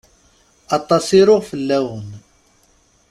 [0.77, 2.09] Aṭas i ruɣ fell-awen.